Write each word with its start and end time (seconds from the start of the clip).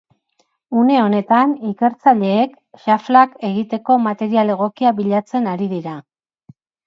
Une 0.83 0.93
honetan 1.01 1.51
ikertzaileek 1.71 2.55
xaflak 2.85 3.37
egiteko 3.51 3.99
material 4.07 4.53
egokia 4.57 4.95
bilatzen 5.03 5.51
ari 5.55 5.69
dira. 5.77 5.97